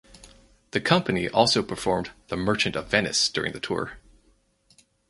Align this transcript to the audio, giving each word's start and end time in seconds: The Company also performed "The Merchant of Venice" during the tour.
The 0.71 0.81
Company 0.81 1.29
also 1.29 1.61
performed 1.61 2.09
"The 2.29 2.35
Merchant 2.35 2.75
of 2.75 2.87
Venice" 2.89 3.29
during 3.29 3.53
the 3.53 3.59
tour. 3.59 3.99